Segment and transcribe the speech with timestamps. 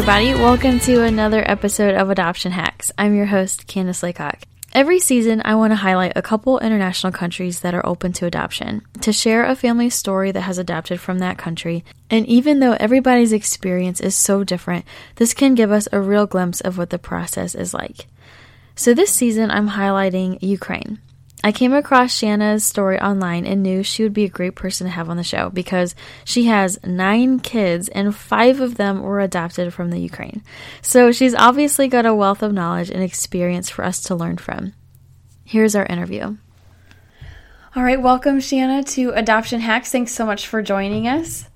[0.00, 0.32] everybody.
[0.32, 2.90] Welcome to another episode of Adoption Hacks.
[2.96, 4.38] I'm your host, Candice Laycock.
[4.72, 8.80] Every season, I want to highlight a couple international countries that are open to adoption,
[9.02, 11.84] to share a family story that has adopted from that country.
[12.08, 16.62] And even though everybody's experience is so different, this can give us a real glimpse
[16.62, 18.06] of what the process is like.
[18.74, 20.98] So this season, I'm highlighting Ukraine.
[21.42, 24.90] I came across Shanna's story online and knew she would be a great person to
[24.90, 25.94] have on the show because
[26.24, 30.42] she has nine kids and five of them were adopted from the Ukraine.
[30.82, 34.74] So she's obviously got a wealth of knowledge and experience for us to learn from.
[35.44, 36.36] Here's our interview.
[37.74, 39.90] All right, welcome, Shanna, to Adoption Hacks.
[39.90, 41.48] Thanks so much for joining us.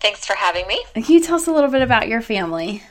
[0.00, 0.82] Thanks for having me.
[0.94, 2.82] Can you tell us a little bit about your family?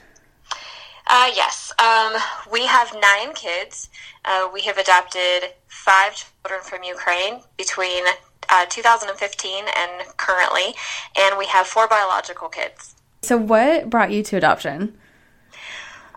[1.07, 2.13] Uh, yes, um,
[2.51, 3.89] we have nine kids.
[4.23, 5.53] Uh, we have adopted
[5.85, 8.03] five children from Ukraine between
[8.49, 10.73] uh, 2015 and currently,
[11.15, 12.95] and we have four biological kids.
[13.21, 14.97] So, what brought you to adoption?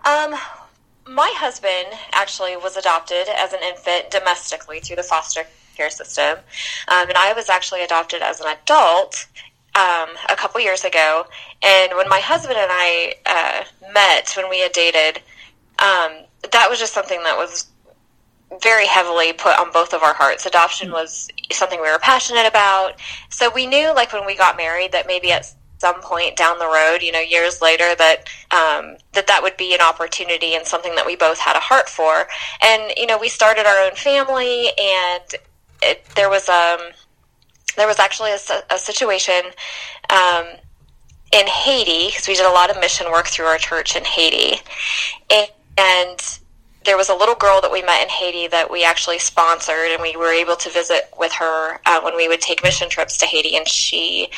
[0.05, 0.33] Um,
[1.07, 5.41] my husband actually was adopted as an infant domestically through the foster
[5.77, 6.39] care system,
[6.87, 9.27] um, and I was actually adopted as an adult
[9.75, 11.25] um, a couple years ago.
[11.61, 15.21] And when my husband and I uh, met, when we had dated,
[15.77, 17.67] um, that was just something that was
[18.61, 20.45] very heavily put on both of our hearts.
[20.45, 22.99] Adoption was something we were passionate about.
[23.29, 26.65] So we knew, like, when we got married, that maybe at some point down the
[26.65, 30.93] road, you know, years later, that um, that that would be an opportunity and something
[30.95, 32.27] that we both had a heart for.
[32.61, 35.23] And you know, we started our own family, and
[35.81, 36.79] it, there was um
[37.77, 38.39] there was actually a,
[38.71, 39.41] a situation
[40.09, 40.45] um,
[41.31, 44.59] in Haiti because we did a lot of mission work through our church in Haiti,
[45.31, 45.47] and,
[45.77, 46.39] and
[46.85, 50.01] there was a little girl that we met in Haiti that we actually sponsored, and
[50.01, 53.25] we were able to visit with her uh, when we would take mission trips to
[53.25, 54.29] Haiti, and she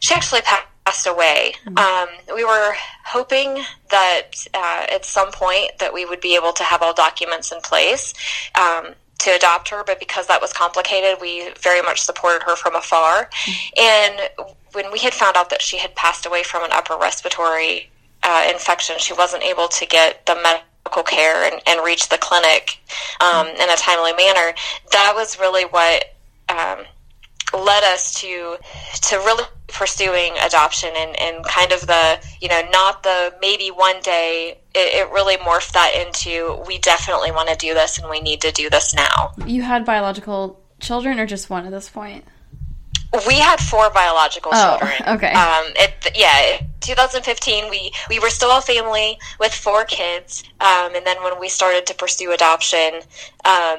[0.00, 1.54] she actually passed away.
[1.66, 1.78] Mm-hmm.
[1.78, 6.62] Um, we were hoping that uh, at some point that we would be able to
[6.62, 8.14] have all documents in place.
[8.54, 12.76] Um, to adopt her, but because that was complicated, we very much supported her from
[12.76, 13.28] afar.
[13.28, 13.80] Mm-hmm.
[13.82, 17.90] And when we had found out that she had passed away from an upper respiratory
[18.22, 22.80] uh, infection, she wasn't able to get the medical care and, and reach the clinic
[23.20, 23.60] um, mm-hmm.
[23.60, 24.54] in a timely manner.
[24.92, 26.04] That was really what
[26.48, 26.84] um,
[27.54, 28.56] led us to
[29.02, 34.00] to really pursuing adoption and, and kind of the you know not the maybe one
[34.00, 38.20] day it, it really morphed that into we definitely want to do this and we
[38.20, 42.24] need to do this now you had biological children or just one at this point
[43.26, 45.16] we had four biological oh, children.
[45.16, 45.32] Okay.
[45.32, 50.44] Um, it, yeah, 2015, we, we were still a family with four kids.
[50.60, 53.00] Um, and then when we started to pursue adoption,
[53.44, 53.78] um,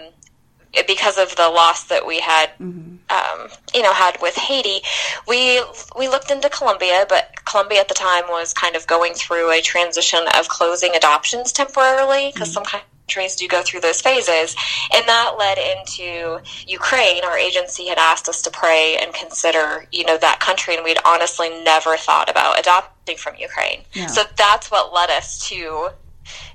[0.88, 2.96] because of the loss that we had, mm-hmm.
[3.10, 4.82] um, you know, had with Haiti,
[5.28, 5.62] we
[5.98, 9.62] we looked into Colombia, but Colombia at the time was kind of going through a
[9.62, 12.66] transition of closing adoptions temporarily because mm-hmm.
[12.66, 14.56] some countries do go through those phases,
[14.94, 17.24] and that led into Ukraine.
[17.24, 21.00] Our agency had asked us to pray and consider, you know, that country, and we'd
[21.04, 23.82] honestly never thought about adopting from Ukraine.
[24.08, 25.90] So that's what led us to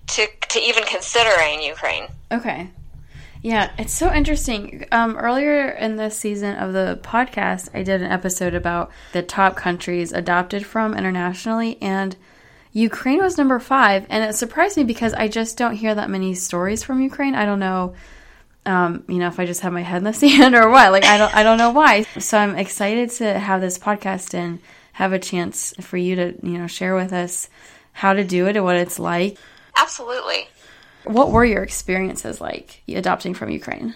[0.07, 2.07] to to even considering Ukraine.
[2.31, 2.71] Okay.
[3.43, 4.87] Yeah, it's so interesting.
[4.91, 9.57] Um, earlier in this season of the podcast, I did an episode about the top
[9.57, 12.17] countries adopted from internationally, and
[12.75, 14.05] Ukraine was number five.
[14.11, 17.37] And it surprised me because I just don't hear that many stories from Ukraine.
[17.37, 17.95] I don't know,
[18.67, 20.93] um, you know, if I just have my head in the sand or what.
[20.93, 22.03] Like I don't, I don't know why.
[22.19, 24.59] So I'm excited to have this podcast and
[24.93, 27.49] have a chance for you to, you know, share with us
[27.93, 29.39] how to do it and what it's like.
[29.77, 30.49] Absolutely.
[31.05, 33.95] What were your experiences like adopting from Ukraine?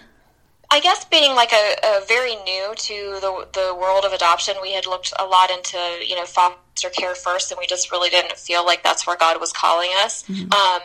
[0.71, 4.73] I guess being like a, a, very new to the the world of adoption, we
[4.73, 8.37] had looked a lot into you know foster care first, and we just really didn't
[8.37, 10.23] feel like that's where God was calling us.
[10.23, 10.53] Mm-hmm.
[10.53, 10.81] Um,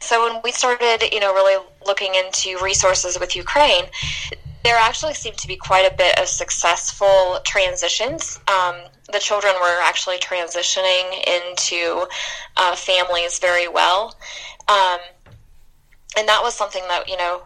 [0.00, 3.84] so when we started, you know, really looking into resources with Ukraine,
[4.64, 8.40] there actually seemed to be quite a bit of successful transitions.
[8.48, 8.74] Um,
[9.12, 12.06] the children were actually transitioning into
[12.56, 14.16] uh, families very well.
[14.68, 14.98] Um,
[16.18, 17.42] and that was something that, you know,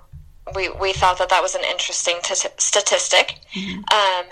[0.54, 3.38] we, we thought that that was an interesting t- statistic.
[3.54, 3.80] Mm-hmm.
[3.92, 4.26] Um,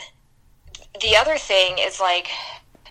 [1.02, 2.28] the other thing is like,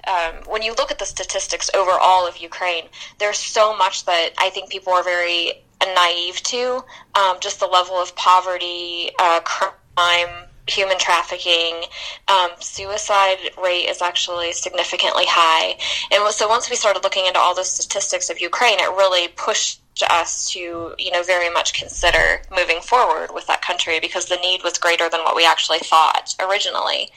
[0.08, 2.86] um, when you look at the statistics overall of Ukraine,
[3.20, 6.84] there's so much that I think people are very naive to.
[7.16, 11.84] Um, just the level of poverty, uh, crime, human trafficking,
[12.28, 15.78] um, suicide rate is actually significantly high.
[16.12, 19.82] And so once we started looking into all the statistics of Ukraine, it really pushed
[20.10, 24.62] us to, you know, very much consider moving forward with that country because the need
[24.64, 27.10] was greater than what we actually thought originally.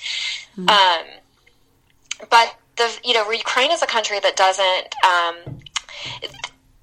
[0.57, 0.69] Mm-hmm.
[0.69, 1.21] Um,
[2.31, 4.95] but the you know Ukraine is a country that doesn't.
[5.05, 5.61] Um,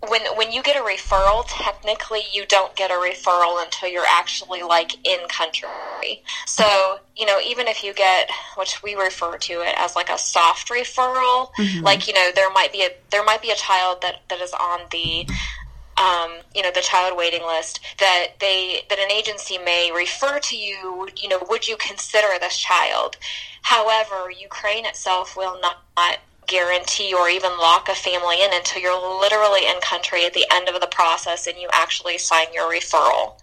[0.10, 4.62] when when you get a referral, technically you don't get a referral until you're actually
[4.62, 6.24] like in country.
[6.46, 10.18] So you know, even if you get, which we refer to it as like a
[10.18, 11.84] soft referral, mm-hmm.
[11.84, 14.54] like you know, there might be a there might be a child that that is
[14.54, 15.28] on the
[15.98, 20.56] um, you know the child waiting list that they that an agency may refer to
[20.56, 23.18] you you know would you consider this child
[23.64, 25.78] however ukraine itself will not
[26.48, 30.70] guarantee or even lock a family in until you're literally in country at the end
[30.70, 33.36] of the process and you actually sign your referral.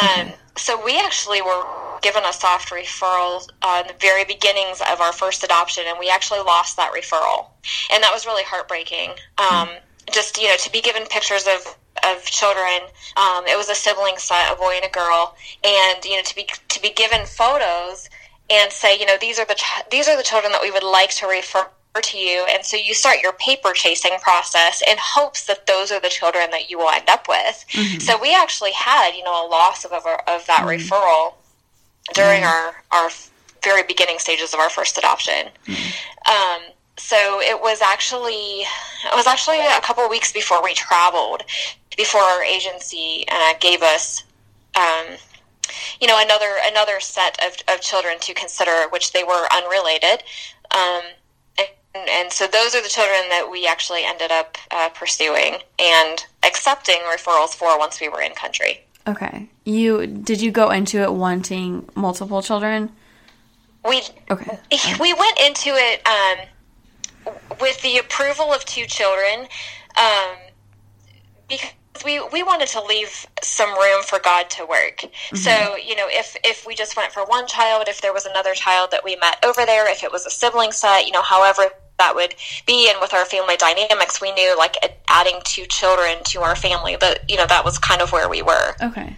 [0.00, 1.64] Um, so we actually were
[2.02, 6.08] given a soft referral uh, in the very beginnings of our first adoption, and we
[6.08, 7.46] actually lost that referral,
[7.92, 9.10] and that was really heartbreaking.
[9.38, 9.68] Um,
[10.12, 11.76] just you know to be given pictures of
[12.06, 12.88] of children.
[13.16, 16.34] Um, it was a sibling set, a boy and a girl, and you know to
[16.34, 18.08] be to be given photos
[18.50, 20.84] and say, you know, these are the ch- these are the children that we would
[20.84, 21.66] like to refer
[22.00, 22.46] to you.
[22.50, 26.50] And so you start your paper chasing process in hopes that those are the children
[26.50, 27.64] that you will end up with.
[27.70, 28.00] Mm-hmm.
[28.00, 30.68] So we actually had, you know, a loss of, of, of that mm-hmm.
[30.68, 31.34] referral
[32.14, 32.76] during mm-hmm.
[32.92, 33.10] our, our
[33.62, 35.48] very beginning stages of our first adoption.
[35.66, 36.30] Mm-hmm.
[36.30, 38.60] Um, so it was actually
[39.04, 41.42] it was actually a couple of weeks before we traveled
[41.96, 44.24] before our agency uh, gave us
[44.76, 45.16] um,
[46.00, 50.22] you know another another set of, of children to consider which they were unrelated
[50.70, 51.02] um,
[52.08, 56.98] and so those are the children that we actually ended up uh, pursuing and accepting
[57.12, 58.84] referrals for once we were in country.
[59.06, 59.48] Okay.
[59.64, 62.90] You did you go into it wanting multiple children?
[63.88, 64.58] We okay.
[65.00, 66.46] We went into it um,
[67.60, 69.46] with the approval of two children
[69.98, 70.36] um,
[71.48, 71.72] because
[72.04, 74.98] we we wanted to leave some room for God to work.
[74.98, 75.36] Mm-hmm.
[75.36, 78.54] So you know, if if we just went for one child, if there was another
[78.54, 81.70] child that we met over there, if it was a sibling set, you know, however
[81.98, 82.34] that would
[82.66, 84.76] be and with our family dynamics we knew like
[85.08, 88.42] adding two children to our family but you know that was kind of where we
[88.42, 89.16] were okay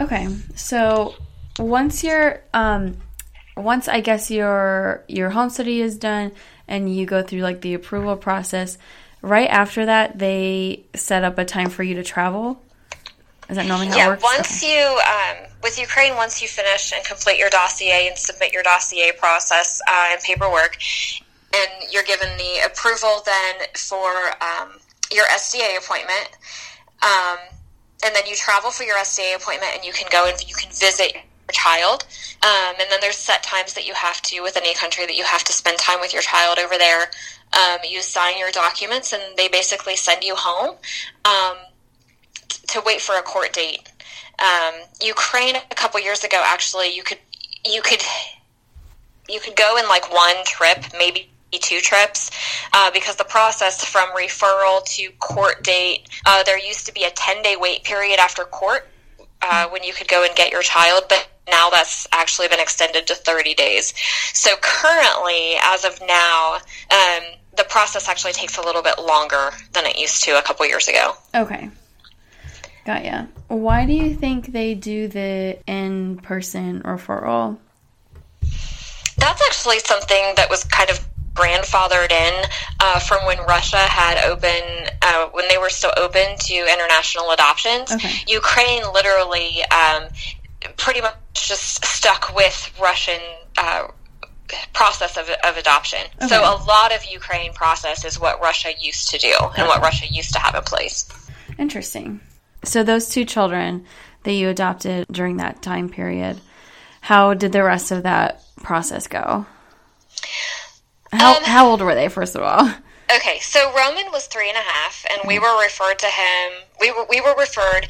[0.00, 1.14] okay so
[1.58, 2.96] once you're um
[3.56, 6.30] once i guess your your home study is done
[6.70, 8.78] and you go through like the approval process
[9.20, 12.62] right after that they set up a time for you to travel
[13.50, 14.22] is that normally how yeah, it works?
[14.22, 14.78] Yeah, once okay.
[14.78, 19.10] you, um, with Ukraine, once you finish and complete your dossier and submit your dossier
[19.18, 20.78] process uh, and paperwork,
[21.52, 24.08] and you're given the approval then for
[24.40, 24.78] um,
[25.10, 26.30] your SDA appointment.
[27.02, 27.38] Um,
[28.04, 30.70] and then you travel for your SDA appointment, and you can go and you can
[30.70, 31.16] visit
[31.52, 32.04] child.
[32.42, 35.24] Um, and then there's set times that you have to with any country that you
[35.24, 37.10] have to spend time with your child over there.
[37.52, 40.76] Um, you sign your documents, and they basically send you home
[41.24, 41.56] um,
[42.68, 43.90] to wait for a court date.
[44.38, 47.18] Um, Ukraine a couple years ago, actually, you could
[47.64, 48.02] you could
[49.28, 52.30] you could go in like one trip, maybe two trips
[52.72, 57.10] uh, because the process from referral to court date, uh, there used to be a
[57.10, 58.88] 10 day wait period after court
[59.42, 63.06] uh, when you could go and get your child, but now that's actually been extended
[63.08, 63.94] to 30 days.
[64.32, 66.58] So currently, as of now,
[66.90, 67.22] um,
[67.56, 70.88] the process actually takes a little bit longer than it used to a couple years
[70.88, 71.14] ago.
[71.34, 71.70] Okay.
[72.86, 73.26] Got ya.
[73.48, 77.58] Why do you think they do the in person referral?
[79.18, 82.44] That's actually something that was kind of grandfathered in
[82.80, 87.92] uh, from when Russia had open, uh, when they were still open to international adoptions.
[87.92, 88.12] Okay.
[88.26, 90.04] Ukraine literally um,
[90.76, 93.20] pretty much just stuck with Russian.
[93.56, 93.88] Uh,
[94.72, 96.00] process of, of adoption.
[96.16, 96.26] Okay.
[96.26, 100.06] So a lot of Ukraine process is what Russia used to do and what Russia
[100.10, 101.08] used to have in place.
[101.56, 102.20] Interesting.
[102.64, 103.86] So those two children
[104.24, 106.40] that you adopted during that time period,
[107.00, 109.46] how did the rest of that process go?
[111.12, 112.72] How um, how old were they, first of all?
[113.12, 116.52] Okay, so Roman was three and a half, and we were referred to him.
[116.78, 117.88] We were we were referred,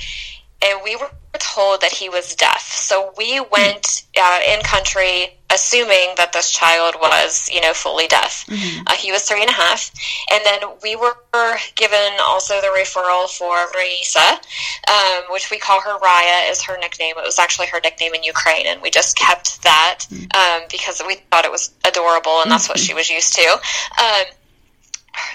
[0.64, 1.10] and we were
[1.40, 2.62] told that he was deaf.
[2.72, 8.46] So we went uh, in country assuming that this child was, you know, fully deaf.
[8.46, 8.82] Mm-hmm.
[8.86, 9.90] Uh, he was three and a half.
[10.32, 11.16] And then we were
[11.74, 14.40] given also the referral for Raisa,
[14.88, 17.14] um, which we call her Raya is her nickname.
[17.18, 18.66] It was actually her nickname in Ukraine.
[18.66, 20.62] And we just kept that mm-hmm.
[20.62, 23.60] um, because we thought it was adorable and that's what she was used to.
[24.00, 24.24] Um,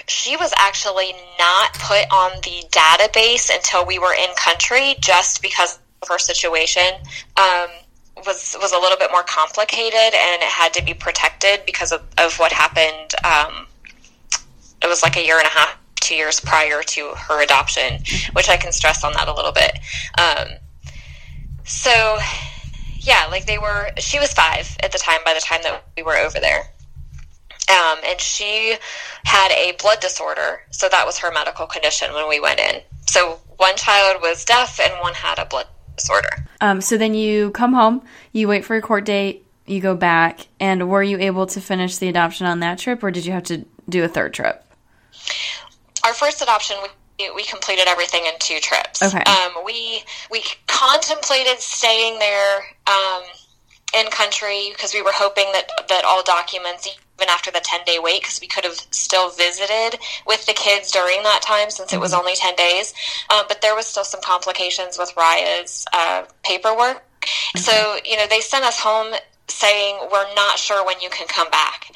[0.08, 5.78] she was actually not put on the database until we were in country just because
[6.08, 6.82] her situation.
[7.36, 7.68] Um,
[8.24, 12.02] was was a little bit more complicated and it had to be protected because of,
[12.16, 13.14] of what happened.
[13.24, 13.66] Um,
[14.82, 18.48] it was like a year and a half, two years prior to her adoption, which
[18.48, 19.78] I can stress on that a little bit.
[20.18, 20.48] Um,
[21.64, 22.18] so,
[23.00, 23.90] yeah, like they were.
[23.98, 25.20] She was five at the time.
[25.24, 26.62] By the time that we were over there,
[27.68, 28.76] Um, and she
[29.24, 32.80] had a blood disorder, so that was her medical condition when we went in.
[33.08, 36.28] So one child was deaf and one had a blood disorder.
[36.60, 40.46] Um, so then you come home, you wait for your court date, you go back,
[40.60, 43.44] and were you able to finish the adoption on that trip, or did you have
[43.44, 44.64] to do a third trip?
[46.04, 46.76] Our first adoption,
[47.18, 49.02] we, we completed everything in two trips.
[49.02, 49.22] Okay.
[49.24, 53.22] Um, we we contemplated staying there um,
[53.98, 56.88] in country because we were hoping that that all documents,
[57.18, 60.90] even after the ten day wait, because we could have still visited with the kids
[60.90, 62.94] during that time since it was only ten days.
[63.30, 67.02] Um, but there was still some complications with Raya's uh, paperwork.
[67.56, 69.14] So you know they sent us home
[69.48, 71.90] saying we're not sure when you can come back.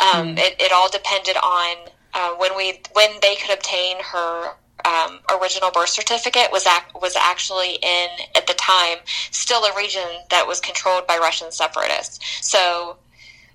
[0.00, 1.76] Um, it, it all depended on
[2.14, 7.16] uh, when we when they could obtain her um, original birth certificate was ac- was
[7.16, 8.98] actually in at the time
[9.30, 12.20] still a region that was controlled by Russian separatists.
[12.46, 12.96] So,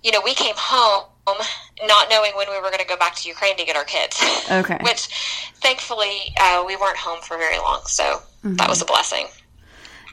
[0.03, 3.27] you know, we came home not knowing when we were going to go back to
[3.27, 4.21] Ukraine to get our kids.
[4.51, 4.77] Okay.
[4.81, 5.07] Which,
[5.55, 9.27] thankfully, uh, we weren't home for very long, so that was a blessing.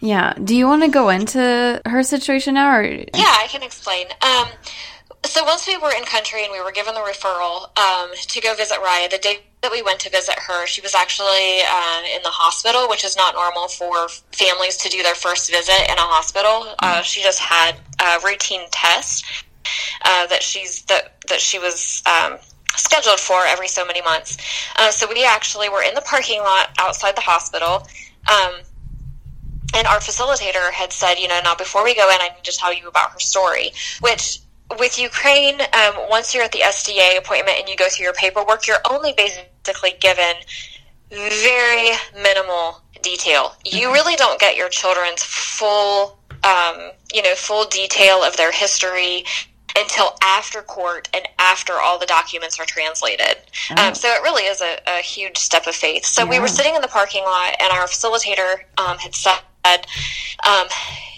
[0.00, 0.34] Yeah.
[0.42, 4.06] Do you want to go into her situation now, or Yeah, I can explain.
[4.22, 4.48] Um,
[5.24, 8.54] so once we were in country and we were given the referral um, to go
[8.54, 12.22] visit Raya, the day that we went to visit her, she was actually uh, in
[12.22, 16.06] the hospital, which is not normal for families to do their first visit in a
[16.06, 16.74] hospital.
[16.78, 19.24] Uh, she just had a routine test
[20.04, 22.02] uh, that she's that that she was.
[22.06, 22.38] Um,
[22.76, 24.36] scheduled for every so many months
[24.76, 27.84] uh, so we actually were in the parking lot outside the hospital
[28.30, 28.60] um,
[29.74, 32.56] and our facilitator had said, you know, now before we go in, I need to
[32.56, 33.72] tell you about her story.
[34.00, 34.40] Which,
[34.78, 38.66] with Ukraine, um, once you're at the SDA appointment and you go through your paperwork,
[38.66, 40.34] you're only basically given
[41.10, 43.54] very minimal detail.
[43.64, 49.24] You really don't get your children's full, um, you know, full detail of their history
[49.76, 53.36] until after court and after all the documents are translated.
[53.76, 56.04] Um, so it really is a, a huge step of faith.
[56.04, 59.86] So we were sitting in the parking lot, and our facilitator um, had said,
[60.46, 60.66] um,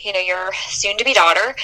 [0.03, 1.55] you know, your soon to be daughter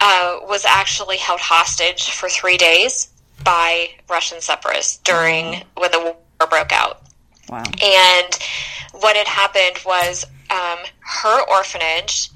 [0.00, 3.08] uh, was actually held hostage for three days
[3.44, 7.02] by Russian separatists during when the war broke out.
[7.48, 7.62] wow?
[7.82, 8.38] And
[8.92, 12.30] what had happened was um, her orphanage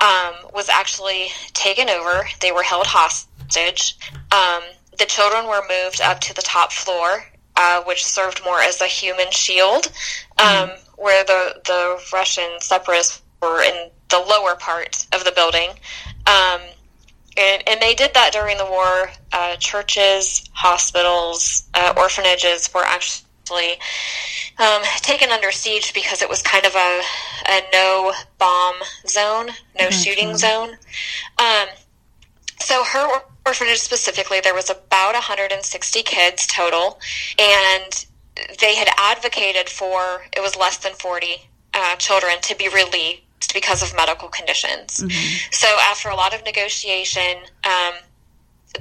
[0.00, 2.26] um, was actually taken over.
[2.40, 3.96] They were held hostage.
[4.32, 4.62] Um,
[4.98, 7.24] the children were moved up to the top floor,
[7.56, 9.90] uh, which served more as a human shield,
[10.38, 15.70] um, where the, the Russian separatists were in the lower part of the building.
[16.26, 16.60] Um,
[17.36, 19.10] and, and they did that during the war.
[19.32, 23.25] Uh, churches, hospitals, uh, orphanages were actually
[24.58, 27.00] um, taken under siege because it was kind of a,
[27.48, 28.76] a no bomb
[29.06, 29.48] zone,
[29.78, 30.70] no shooting zone.
[31.38, 31.68] Um,
[32.60, 36.98] so her orphanage specifically, there was about 160 kids total,
[37.38, 38.06] and
[38.60, 41.26] they had advocated for it was less than 40
[41.74, 45.04] uh, children to be released because of medical conditions.
[45.52, 47.94] So after a lot of negotiation, um,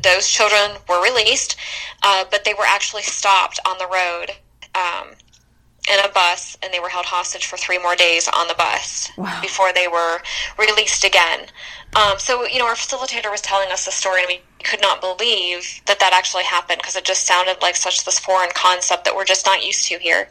[0.01, 1.57] those children were released,
[2.03, 4.31] uh, but they were actually stopped on the road
[4.75, 5.09] um,
[5.91, 9.11] in a bus, and they were held hostage for three more days on the bus
[9.17, 9.39] Wow.
[9.41, 10.19] before they were
[10.57, 11.41] released again.
[11.95, 14.99] Um, so, you know, our facilitator was telling us the story, and we could not
[14.99, 19.15] believe that that actually happened because it just sounded like such this foreign concept that
[19.15, 20.27] we're just not used to here.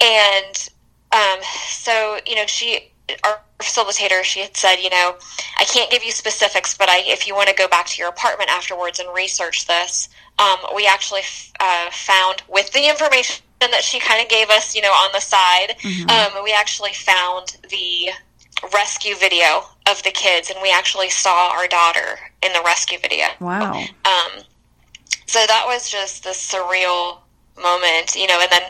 [0.00, 0.68] And
[1.12, 1.38] um,
[1.68, 2.92] so, you know, she,
[3.24, 5.16] our facilitator, she had said, you know,
[5.58, 8.10] I can't give you specifics, but I, if you want to go back to your
[8.10, 11.22] apartment afterwards and research this, um, we actually
[11.60, 15.20] uh, found with the information that she kind of gave us, you know, on the
[15.20, 15.76] side,
[16.10, 18.10] um, we actually found the
[18.72, 23.26] rescue video of the kids, and we actually saw our daughter in the rescue video.
[23.40, 23.72] Wow.
[24.04, 24.42] Um,
[25.26, 27.18] so that was just the surreal
[27.60, 28.38] moment, you know.
[28.40, 28.62] And then,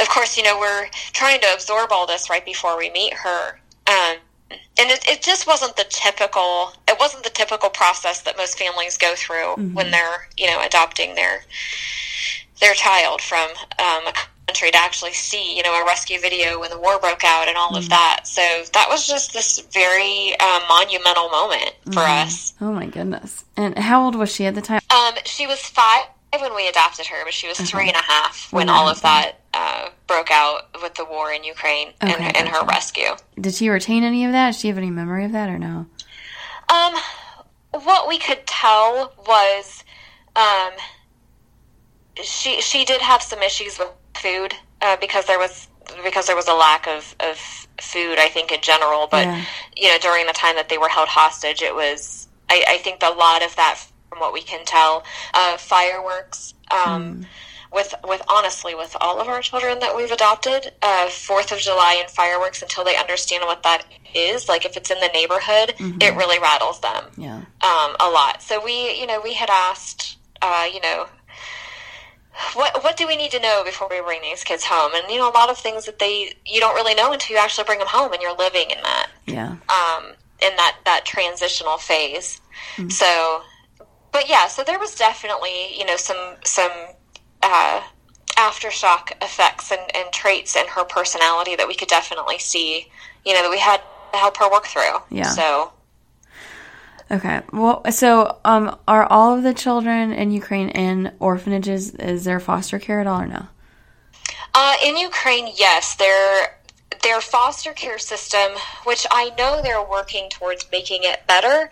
[0.00, 3.60] of course, you know, we're trying to absorb all this right before we meet her.
[3.86, 4.16] Um,
[4.50, 6.72] and it, it just wasn't the typical.
[6.88, 11.14] It wasn't the typical process that most families go through when they're, you know, adopting
[11.14, 11.44] their
[12.60, 14.14] their child from um, a
[14.60, 17.56] country to actually see, you know, a rescue video when the war broke out and
[17.56, 18.20] all of that.
[18.24, 22.54] So that was just this very uh, monumental moment for us.
[22.60, 23.44] Oh my goodness.
[23.56, 24.80] And how old was she at the time?
[24.90, 26.04] Um, she was five
[26.38, 29.00] when we adopted her, but she was three and a half when When all of
[29.02, 33.16] that uh, broke out with the war in Ukraine Okay, and, and her rescue.
[33.40, 34.52] Did she retain any of that?
[34.52, 35.86] Does she have any memory of that or no?
[36.68, 36.94] Um,
[37.72, 39.84] what we could tell was,
[40.36, 40.72] um,
[42.22, 45.68] she she did have some issues with food uh, because there was
[46.04, 47.36] because there was a lack of, of
[47.80, 49.08] food, I think in general.
[49.10, 49.44] But Yeah.
[49.76, 53.02] you know, during the time that they were held hostage, it was I, I think
[53.02, 55.04] a lot of that from what we can tell.
[55.34, 56.54] Uh, fireworks.
[56.70, 57.26] Um,
[57.72, 61.98] with with honestly with all of our children that we've adopted uh, fourth of july
[62.00, 66.16] and fireworks until they understand what that is like if it's in the neighborhood it
[66.16, 67.36] really rattles them Yeah.
[67.36, 71.06] um, a lot so we you know we had asked uh, you know
[72.54, 75.18] what what do we need to know before we bring these kids home and you
[75.18, 77.78] know a lot of things that they you don't really know until you actually bring
[77.78, 79.56] them home and you're living in that Yeah.
[79.68, 80.04] um,
[80.42, 82.40] in that that transitional phase.
[82.88, 83.42] So,
[84.12, 86.72] but yeah, so there was definitely you know some some
[87.42, 87.82] uh,
[88.36, 92.90] aftershock effects and, and traits in her personality that we could definitely see.
[93.24, 93.80] You know that we had
[94.12, 94.96] to help her work through.
[95.10, 95.30] Yeah.
[95.30, 95.72] So
[97.10, 97.40] Okay.
[97.52, 101.94] Well, so um, are all of the children in Ukraine in orphanages?
[101.94, 103.46] Is there foster care at all or no?
[104.54, 106.56] Uh, in Ukraine, yes, their
[107.02, 108.52] their foster care system,
[108.84, 111.70] which I know they're working towards making it better,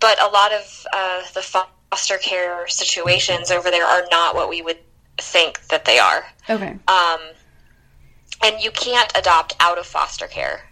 [0.00, 4.62] but a lot of uh, the foster care situations over there are not what we
[4.62, 4.78] would
[5.18, 6.24] think that they are.
[6.48, 6.78] Okay.
[6.88, 7.20] Um,
[8.42, 10.62] and you can't adopt out of foster care.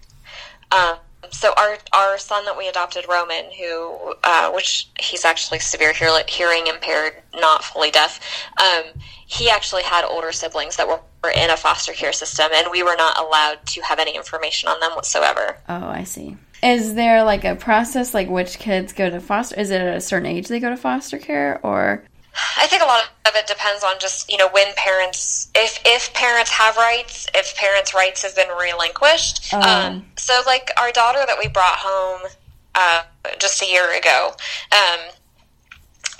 [0.72, 0.96] Um,
[1.30, 6.66] so our our son that we adopted, Roman, who uh, which he's actually severe hearing
[6.66, 8.20] impaired, not fully deaf.
[8.60, 8.84] Um,
[9.26, 12.82] he actually had older siblings that were, were in a foster care system, and we
[12.82, 15.58] were not allowed to have any information on them whatsoever.
[15.68, 16.36] Oh, I see.
[16.62, 19.60] Is there like a process, like which kids go to foster?
[19.60, 22.02] Is it at a certain age they go to foster care, or
[22.56, 26.12] I think a lot of it depends on just you know when parents, if if
[26.14, 29.52] parents have rights, if parents' rights have been relinquished.
[29.54, 29.62] Um.
[29.62, 32.28] Um, so, like our daughter that we brought home
[32.74, 33.02] uh,
[33.38, 34.32] just a year ago,
[34.72, 35.00] um,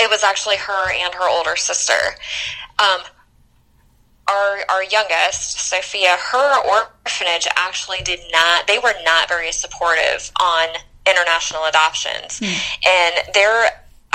[0.01, 2.17] it was actually her and her older sister.
[2.79, 3.01] Um,
[4.27, 8.67] our our youngest, Sophia, her orphanage actually did not.
[8.67, 10.69] They were not very supportive on
[11.07, 12.41] international adoptions,
[12.87, 13.69] and their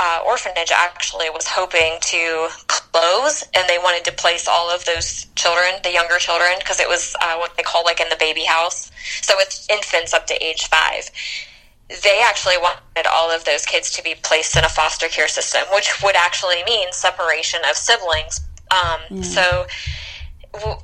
[0.04, 5.26] uh, orphanage actually was hoping to close, and they wanted to place all of those
[5.34, 8.44] children, the younger children, because it was uh, what they call like in the baby
[8.44, 8.90] house.
[9.22, 11.10] So it's infants up to age five
[12.02, 15.62] they actually wanted all of those kids to be placed in a foster care system,
[15.72, 18.40] which would actually mean separation of siblings.
[18.70, 19.66] Um, So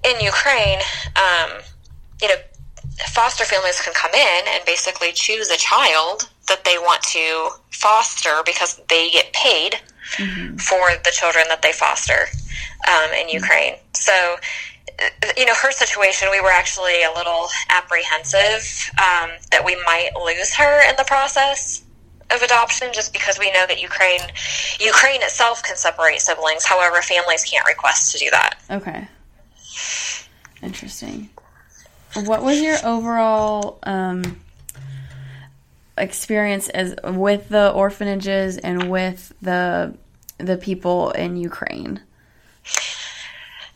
[0.04, 0.80] in Ukraine,
[1.16, 1.50] um,
[2.20, 2.34] you know,
[3.08, 8.42] foster families can come in and basically choose a child that they want to foster
[8.44, 9.76] because they get paid
[10.58, 12.26] for the children that they foster
[12.88, 13.74] um, in Ukraine.
[13.94, 14.12] So,
[15.00, 20.10] uh, you know, her situation, we were actually a little apprehensive um, that we might
[20.16, 21.82] lose her in the process
[22.30, 24.20] of adoption, just because we know that Ukraine,
[24.78, 26.64] Ukraine itself can separate siblings.
[26.64, 28.54] However, families can't request to do that.
[28.70, 29.08] okay?
[30.62, 31.30] Interesting.
[32.14, 34.40] What was your overall um,
[36.00, 39.94] experience as with the orphanages and with the
[40.38, 42.00] the people in Ukraine?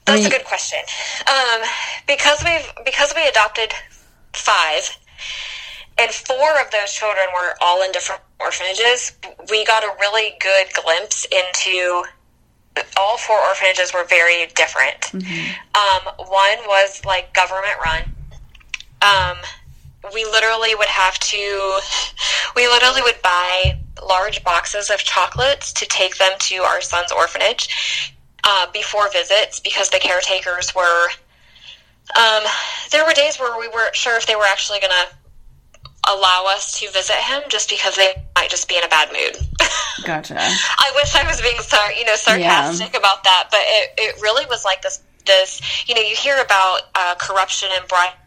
[0.06, 0.78] That's mean- a good question.
[1.26, 1.62] Um,
[2.06, 3.72] because we've because we adopted
[4.32, 4.96] five,
[5.98, 9.12] and four of those children were all in different orphanages.
[9.50, 12.04] We got a really good glimpse into
[12.96, 15.14] all four orphanages were very different.
[15.14, 18.02] Um, one was like government run.
[19.02, 19.36] Um,
[20.12, 21.78] we literally would have to,
[22.56, 28.12] we literally would buy large boxes of chocolates to take them to our son's orphanage
[28.44, 31.08] uh, before visits because the caretakers were.
[32.18, 32.42] Um,
[32.92, 36.78] there were days where we weren't sure if they were actually going to allow us
[36.80, 39.38] to visit him just because they might just be in a bad mood.
[40.04, 40.36] Gotcha.
[40.38, 44.44] I wish I was being sar- you know sarcastic about that, but it, it really
[44.46, 48.18] was like this this you know you hear about uh, corruption and bribery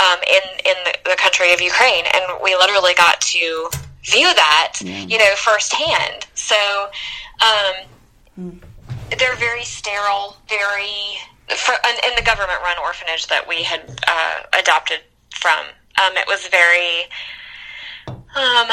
[0.00, 3.70] um, in in the, country of Ukraine, and we literally got to
[4.04, 6.26] view that you know firsthand.
[6.34, 6.88] So
[7.42, 8.60] um,
[9.18, 14.42] they're very sterile, very for, in, in the government run orphanage that we had uh,
[14.58, 15.00] adopted
[15.34, 15.66] from.
[16.02, 17.04] Um, it was very
[18.08, 18.68] um,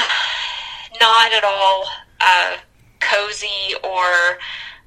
[1.00, 1.86] not at all
[2.20, 2.58] uh,
[3.00, 4.40] cozy or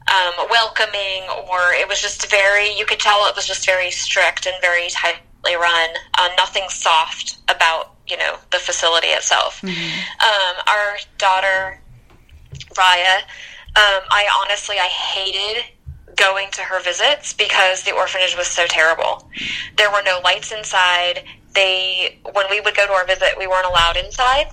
[0.09, 4.47] um, welcoming, or it was just very, you could tell it was just very strict
[4.47, 4.89] and very
[5.55, 5.91] run.
[6.19, 9.63] Uh, nothing soft about, you know, the facility itself.
[9.65, 11.81] Um, our daughter,
[12.75, 13.19] Raya,
[13.77, 15.65] um, I honestly, I hated
[16.17, 19.29] going to her visits because the orphanage was so terrible.
[19.77, 21.25] There were no lights inside.
[21.55, 24.49] They, when we would go to our visit, we weren't allowed inside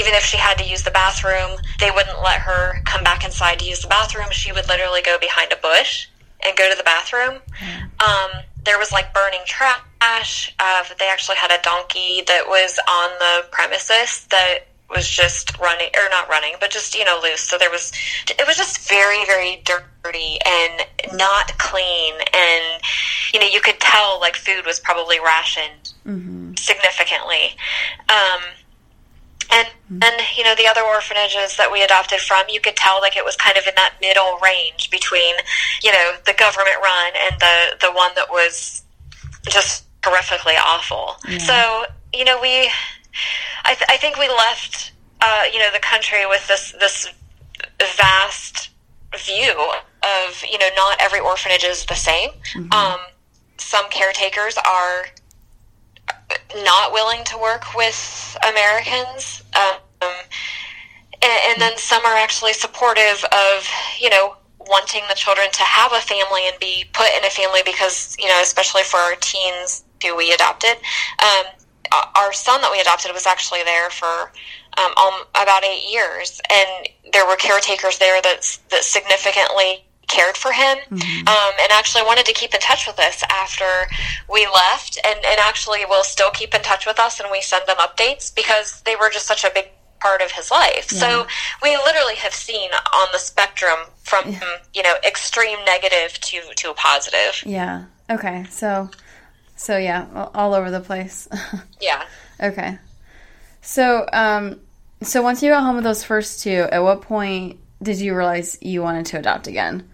[0.00, 3.58] even if she had to use the bathroom, they wouldn't let her come back inside
[3.58, 4.26] to use the bathroom.
[4.30, 6.08] She would literally go behind a bush
[6.44, 7.40] and go to the bathroom.
[8.00, 8.30] Um,
[8.64, 9.80] there was like burning trash.
[10.58, 15.88] Uh, they actually had a donkey that was on the premises that was just running
[15.96, 17.40] or not running, but just you know loose.
[17.40, 17.92] So there was
[18.28, 20.86] it was just very very dirty and
[21.16, 22.82] not clean, and
[23.32, 26.54] you know you could tell like food was probably rationed mm-hmm.
[26.56, 27.56] significantly.
[28.08, 28.42] Um,
[29.50, 33.18] and then, you know, the other orphanages that we adopted from, you could tell like
[33.18, 35.34] it was kind of in that middle range between,
[35.82, 38.82] you know, the government run and the, the one that was
[39.50, 41.16] just horrifically awful.
[41.28, 41.38] Yeah.
[41.38, 42.70] So, you know, we,
[43.64, 47.08] I, th- I think we left, uh, you know, the country with this, this
[47.96, 48.70] vast
[49.24, 49.52] view
[50.02, 52.30] of, you know, not every orphanage is the same.
[52.54, 52.72] Mm-hmm.
[52.72, 53.00] Um,
[53.58, 55.06] some caretakers are
[56.64, 59.42] not willing to work with Americans.
[59.54, 59.78] Um,
[61.22, 63.68] and, and then some are actually supportive of,
[64.00, 67.60] you know, wanting the children to have a family and be put in a family
[67.64, 70.76] because, you know, especially for our teens who we adopted.
[71.18, 71.44] Um,
[72.14, 74.32] our son that we adopted was actually there for
[74.78, 80.52] um, um, about eight years, and there were caretakers there that that significantly cared for
[80.52, 81.28] him mm-hmm.
[81.28, 83.64] um, and actually wanted to keep in touch with us after
[84.30, 87.66] we left and, and actually will still keep in touch with us and we send
[87.66, 90.92] them updates because they were just such a big part of his life.
[90.92, 90.98] Yeah.
[90.98, 91.26] So
[91.62, 94.40] we literally have seen on the spectrum from yeah.
[94.74, 97.42] you know extreme negative to to a positive.
[97.46, 97.84] Yeah.
[98.10, 98.44] Okay.
[98.50, 98.90] So
[99.62, 101.28] so yeah, all over the place.
[101.80, 102.04] yeah.
[102.40, 102.78] Okay.
[103.60, 104.60] So um
[105.02, 108.58] so once you got home with those first two, at what point did you realize
[108.60, 109.88] you wanted to adopt again?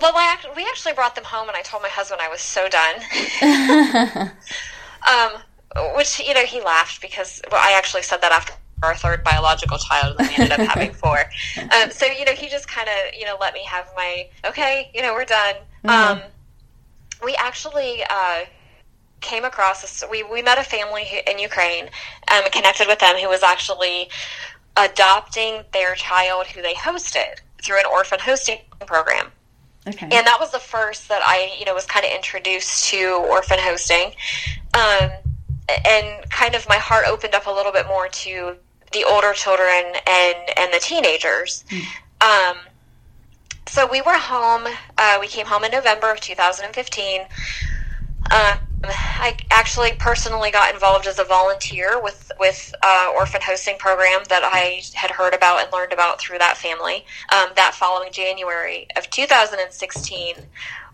[0.00, 2.68] Well, I, we actually brought them home, and I told my husband I was so
[2.68, 2.96] done.
[5.08, 9.22] um, which you know he laughed because well, I actually said that after our third
[9.22, 11.18] biological child, and we ended up having four.
[11.56, 14.90] Um, so you know he just kind of you know let me have my okay,
[14.94, 15.54] you know we're done.
[15.84, 16.18] Mm-hmm.
[16.18, 16.22] Um,
[17.24, 18.02] we actually.
[18.08, 18.44] Uh,
[19.20, 21.88] came across this, we, we met a family in Ukraine
[22.30, 24.08] um, connected with them who was actually
[24.76, 29.30] adopting their child who they hosted through an orphan hosting program.
[29.86, 30.06] Okay.
[30.06, 33.58] And that was the first that I, you know, was kind of introduced to orphan
[33.60, 34.12] hosting.
[34.74, 35.10] Um,
[35.86, 38.56] and kind of my heart opened up a little bit more to
[38.92, 41.64] the older children and, and the teenagers.
[41.70, 41.82] Mm.
[42.20, 42.56] Um,
[43.72, 44.68] so we were home.
[44.98, 47.22] Uh, we came home in November of 2015.
[48.30, 54.24] Uh, I actually personally got involved as a volunteer with with uh, orphan hosting program
[54.28, 57.06] that I had heard about and learned about through that family.
[57.32, 60.34] Um, that following January of 2016,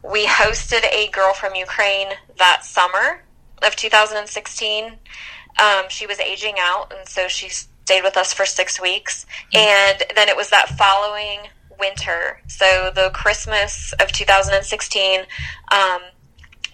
[0.09, 3.25] we hosted a girl from Ukraine that summer
[3.61, 4.85] of 2016.
[5.59, 9.27] Um, she was aging out, and so she stayed with us for six weeks.
[9.53, 15.21] And then it was that following winter, so the Christmas of 2016.
[15.71, 16.01] Um,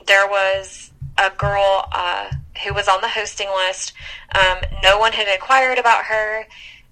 [0.06, 2.30] there was a girl uh,
[2.64, 3.92] who was on the hosting list.
[4.34, 6.46] Um, no one had inquired about her.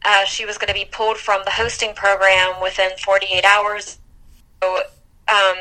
[0.04, 3.98] Uh, she was going to be pulled from the hosting program within 48 hours.
[4.62, 4.82] So,
[5.28, 5.56] um,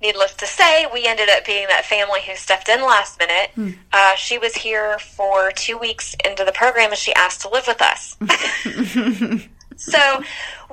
[0.00, 3.50] needless to say, we ended up being that family who stepped in last minute.
[3.54, 3.70] Hmm.
[3.92, 7.66] Uh, she was here for two weeks into the program and she asked to live
[7.66, 8.16] with us.
[9.76, 10.22] so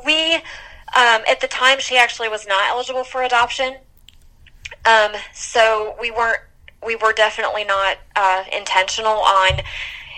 [0.05, 0.37] we,
[0.95, 3.77] um, at the time, she actually was not eligible for adoption.
[4.85, 6.39] Um, so we weren't
[6.85, 9.61] we were definitely not uh, intentional on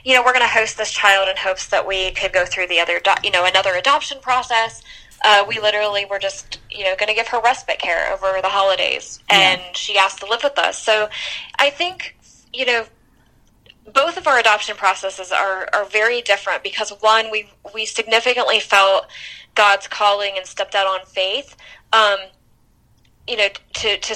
[0.03, 2.67] you know we're going to host this child in hopes that we could go through
[2.67, 4.81] the other you know another adoption process
[5.23, 8.49] uh, we literally were just you know going to give her respite care over the
[8.49, 9.71] holidays and yeah.
[9.73, 11.09] she asked to live with us so
[11.57, 12.17] i think
[12.53, 12.85] you know
[13.93, 19.08] both of our adoption processes are, are very different because one we we significantly felt
[19.56, 21.56] god's calling and stepped out on faith
[21.93, 22.17] um,
[23.28, 24.15] you know to to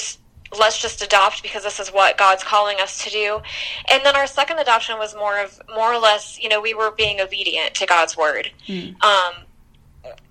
[0.60, 3.42] let's just adopt because this is what God's calling us to do.
[3.90, 6.92] And then our second adoption was more of more or less, you know, we were
[6.92, 8.52] being obedient to God's word.
[8.68, 9.02] Mm.
[9.02, 9.34] Um,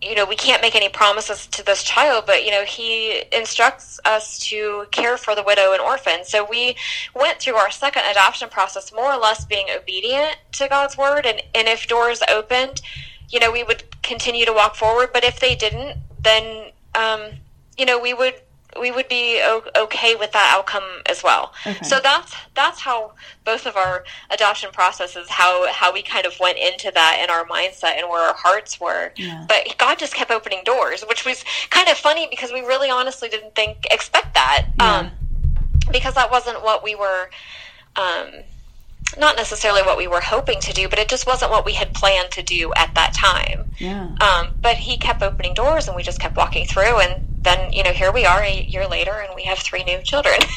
[0.02, 4.00] you know, we can't make any promises to this child, but you know, he instructs
[4.04, 6.24] us to care for the widow and orphan.
[6.24, 6.76] So we
[7.14, 11.40] went through our second adoption process more or less being obedient to God's word, and
[11.54, 12.80] and if doors opened,
[13.28, 15.10] you know, we would continue to walk forward.
[15.12, 17.30] But if they didn't, then um,
[17.78, 18.34] you know, we would
[18.78, 19.42] we would be
[19.76, 21.52] okay with that outcome as well.
[21.66, 21.82] Okay.
[21.82, 23.12] So that's that's how
[23.44, 27.44] both of our adoption processes how how we kind of went into that in our
[27.46, 29.12] mindset and where our hearts were.
[29.16, 29.44] Yeah.
[29.48, 33.28] But God just kept opening doors, which was kind of funny because we really honestly
[33.28, 34.66] didn't think expect that.
[34.78, 34.98] Yeah.
[34.98, 35.10] Um,
[35.90, 37.30] because that wasn't what we were
[37.96, 38.30] um,
[39.18, 41.92] not necessarily what we were hoping to do, but it just wasn't what we had
[41.94, 43.70] planned to do at that time.
[43.78, 44.14] Yeah.
[44.20, 47.82] Um, but he kept opening doors, and we just kept walking through, and then you
[47.82, 50.38] know here we are a year later, and we have three new children.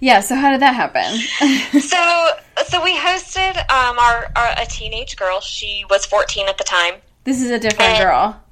[0.00, 0.20] Yeah.
[0.20, 1.80] So how did that happen?
[1.80, 2.30] so
[2.66, 5.40] so we hosted um, our, our a teenage girl.
[5.40, 6.94] She was 14 at the time.
[7.24, 8.42] This is a different and, girl.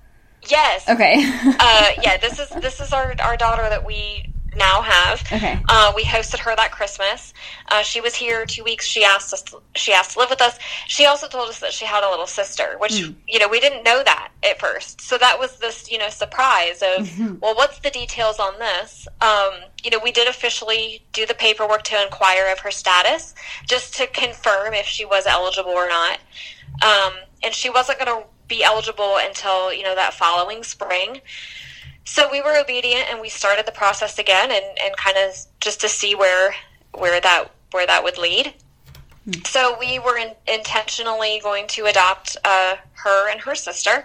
[0.49, 0.89] Yes.
[0.89, 1.17] Okay.
[1.61, 2.17] uh, yeah.
[2.17, 5.21] This is this is our our daughter that we now have.
[5.21, 5.61] Okay.
[5.69, 7.33] Uh, we hosted her that Christmas.
[7.69, 8.87] Uh, she was here two weeks.
[8.87, 9.45] She asked us.
[9.75, 10.59] She asked to live with us.
[10.87, 13.15] She also told us that she had a little sister, which mm.
[13.27, 15.01] you know we didn't know that at first.
[15.01, 17.37] So that was this you know surprise of mm-hmm.
[17.41, 19.07] well, what's the details on this?
[19.21, 23.35] Um, you know, we did officially do the paperwork to inquire of her status,
[23.67, 26.19] just to confirm if she was eligible or not.
[26.83, 27.13] Um,
[27.43, 31.21] and she wasn't going to be eligible until you know that following spring.
[32.05, 35.81] So we were obedient and we started the process again and, and kind of just
[35.81, 36.55] to see where
[36.93, 38.55] where that where that would lead.
[39.25, 39.33] Hmm.
[39.47, 44.05] So we were in, intentionally going to adopt uh, her and her sister,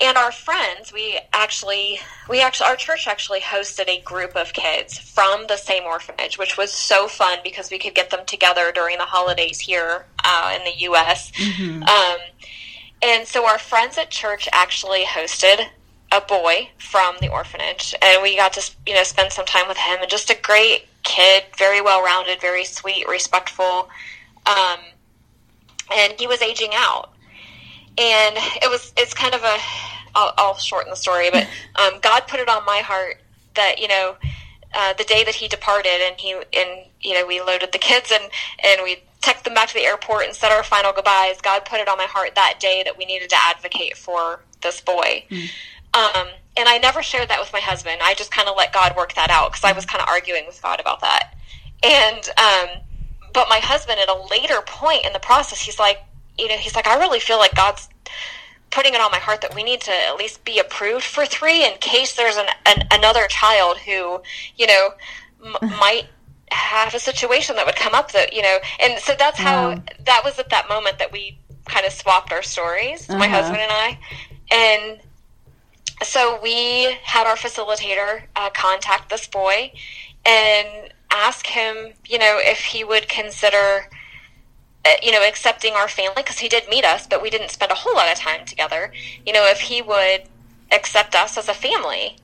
[0.00, 0.92] and our friends.
[0.92, 5.84] We actually, we actually, our church actually hosted a group of kids from the same
[5.84, 10.06] orphanage, which was so fun because we could get them together during the holidays here
[10.24, 11.32] uh, in the U.S.
[11.32, 11.82] Mm-hmm.
[11.82, 12.18] Um,
[13.02, 15.66] and so our friends at church actually hosted
[16.14, 19.76] a boy from the orphanage, and we got to you know spend some time with
[19.76, 19.98] him.
[20.00, 23.88] And just a great kid, very well rounded, very sweet, respectful.
[24.46, 24.78] Um,
[25.94, 27.12] and he was aging out,
[27.98, 29.58] and it was it's kind of a
[30.14, 31.46] I'll, I'll shorten the story, but
[31.76, 33.20] um, God put it on my heart
[33.54, 34.16] that you know
[34.74, 38.12] uh, the day that he departed, and he and you know we loaded the kids
[38.12, 38.30] and
[38.64, 41.40] and we took them back to the airport and said our final goodbyes.
[41.40, 44.80] God put it on my heart that day that we needed to advocate for this
[44.80, 45.24] boy.
[45.30, 45.50] Mm.
[45.94, 48.00] Um, and I never shared that with my husband.
[48.02, 50.46] I just kind of let God work that out because I was kind of arguing
[50.46, 51.34] with God about that.
[51.82, 52.82] And, um,
[53.32, 55.98] but my husband at a later point in the process, he's like,
[56.38, 57.88] you know, he's like, I really feel like God's
[58.70, 61.64] putting it on my heart that we need to at least be approved for three
[61.64, 64.20] in case there's an, an another child who,
[64.56, 64.88] you know,
[65.44, 66.06] m- might
[66.50, 70.22] have a situation that would come up that, you know, and so that's how, that
[70.24, 73.18] was at that moment that we kind of swapped our stories, uh-huh.
[73.18, 73.98] my husband and I.
[74.50, 75.00] And
[76.02, 79.72] so we had our facilitator uh, contact this boy
[80.26, 83.88] and ask him, you know, if he would consider,
[84.84, 87.70] uh, you know, accepting our family because he did meet us, but we didn't spend
[87.70, 88.92] a whole lot of time together.
[89.24, 90.22] You know, if he would
[90.72, 92.16] accept us as a family.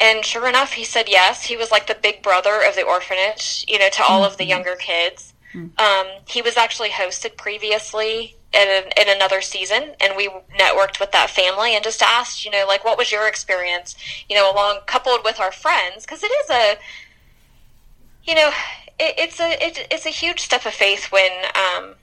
[0.00, 1.44] And sure enough, he said yes.
[1.44, 4.32] He was like the big brother of the orphanage, you know, to all mm-hmm.
[4.32, 4.50] of the mm-hmm.
[4.50, 5.34] younger kids.
[5.52, 5.78] Mm-hmm.
[5.78, 11.30] Um, he was actually hosted previously in, in another season and we networked with that
[11.30, 13.96] family and just asked you know like what was your experience
[14.28, 16.76] you know along coupled with our friends because it is a
[18.24, 18.50] you know
[18.98, 21.94] it, it's a it, it's a huge step of faith when um,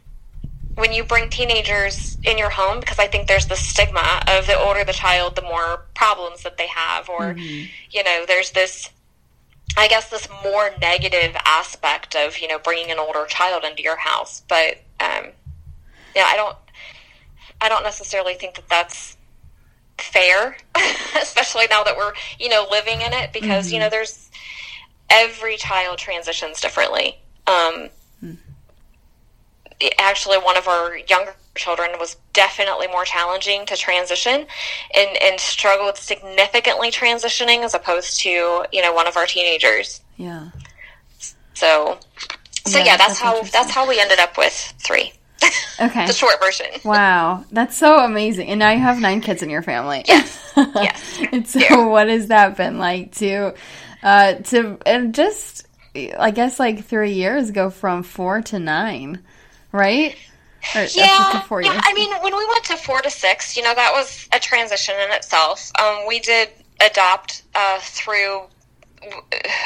[0.76, 4.58] when you bring teenagers in your home because i think there's the stigma of the
[4.58, 7.66] older the child the more problems that they have or mm-hmm.
[7.92, 8.90] you know there's this
[9.78, 13.98] I guess this more negative aspect of you know bringing an older child into your
[13.98, 15.32] house, but um,
[16.20, 16.58] yeah, I don't,
[17.62, 19.18] I don't necessarily think that that's
[19.98, 20.58] fair,
[21.22, 23.76] especially now that we're, you know, living in it because, mm-hmm.
[23.76, 24.30] you know, there's
[25.10, 27.18] every child transitions differently.
[27.48, 27.90] Um,
[28.22, 28.38] mm.
[29.98, 34.46] Actually, one of our younger children was definitely more challenging to transition
[34.96, 40.02] and, and struggled significantly transitioning as opposed to, you know, one of our teenagers.
[40.18, 40.50] Yeah.
[41.54, 41.98] So,
[42.66, 45.14] so yeah, yeah that's, that's how, that's how we ended up with three.
[45.82, 46.06] Okay.
[46.06, 46.65] the short version.
[46.84, 47.45] wow.
[47.52, 48.49] That's so amazing.
[48.49, 50.04] And now you have nine kids in your family.
[50.06, 50.38] Yes.
[50.58, 51.21] yes.
[51.32, 51.86] and so yeah.
[51.86, 53.54] what has that been like to
[54.04, 55.67] uh to and just
[56.17, 59.23] I guess like three years go from four to nine,
[59.71, 60.15] right?
[60.75, 61.82] Or, yeah, yeah.
[61.84, 64.93] I mean, when we went to four to six, you know, that was a transition
[64.95, 65.71] in itself.
[65.80, 66.49] Um, we did
[66.82, 68.41] adopt uh, through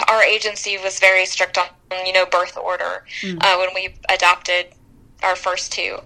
[0.08, 1.66] our agency was very strict on
[2.06, 3.38] you know birth order mm.
[3.42, 4.68] uh, when we adopted
[5.24, 5.98] our first two.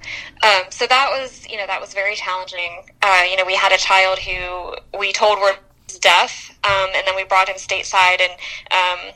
[0.43, 2.83] Um, so that was, you know, that was very challenging.
[3.01, 5.55] Uh, you know, we had a child who we told was
[5.99, 8.31] deaf, um, and then we brought him stateside, and
[8.71, 9.13] um,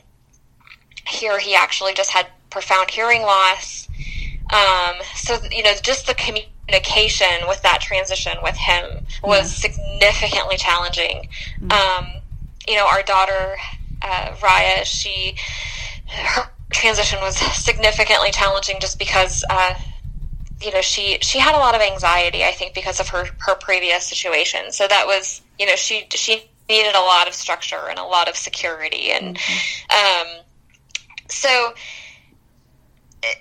[1.06, 3.88] here he actually just had profound hearing loss.
[4.52, 9.70] Um, so, you know, just the communication with that transition with him was yeah.
[9.70, 11.28] significantly challenging.
[11.60, 11.72] Mm-hmm.
[11.72, 12.22] Um,
[12.68, 13.56] you know, our daughter,
[14.02, 15.36] uh, Raya, she,
[16.08, 19.74] her transition was significantly challenging just because uh,
[20.62, 23.54] you know she she had a lot of anxiety i think because of her her
[23.54, 27.98] previous situation so that was you know she she needed a lot of structure and
[27.98, 30.28] a lot of security and mm-hmm.
[30.28, 30.44] um
[31.28, 31.74] so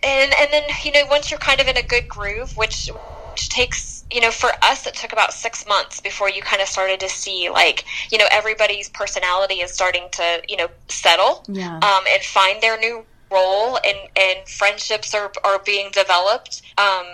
[0.03, 2.89] and and then you know once you're kind of in a good groove which
[3.31, 6.67] which takes you know for us it took about six months before you kind of
[6.67, 11.77] started to see like you know everybody's personality is starting to you know settle yeah.
[11.77, 16.61] um, and find their new role and, and friendships are, are being developed.
[16.77, 17.05] Um,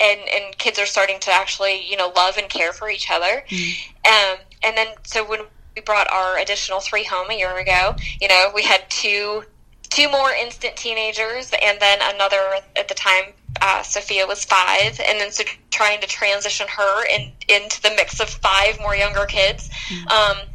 [0.00, 3.44] and, and kids are starting to actually, you know, love and care for each other.
[3.48, 3.74] Mm.
[4.06, 5.40] Um, and then, so when
[5.76, 9.44] we brought our additional three home a year ago, you know, we had two,
[9.90, 12.42] two more instant teenagers and then another
[12.76, 17.32] at the time uh, Sophia was five, and then so trying to transition her in,
[17.48, 19.70] into the mix of five more younger kids.
[19.88, 20.08] Mm-hmm.
[20.08, 20.48] Um,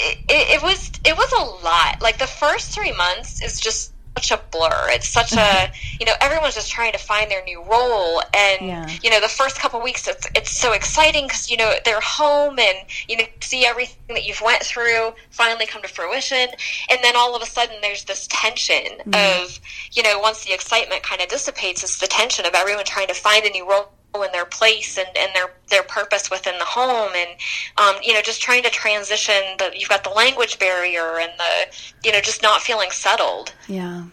[0.00, 2.00] it, it, it, was it was a lot.
[2.00, 4.88] Like the first three months is just such a blur.
[4.90, 8.88] It's such a you know everyone's just trying to find their new role, and yeah.
[9.02, 12.58] you know the first couple weeks it's it's so exciting because you know they're home
[12.58, 16.48] and you know see everything that you've went through finally come to fruition,
[16.90, 19.42] and then all of a sudden there's this tension mm.
[19.42, 19.60] of
[19.92, 23.14] you know once the excitement kind of dissipates, it's the tension of everyone trying to
[23.14, 27.12] find a new role and their place and, and their their purpose within the home.
[27.14, 27.30] And
[27.78, 31.76] um, you know just trying to transition the you've got the language barrier and the
[32.04, 33.52] you know just not feeling settled.
[33.68, 34.04] Yeah.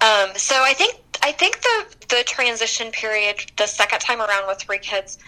[0.00, 4.58] Um, so I think I think the the transition period the second time around with
[4.58, 5.18] three kids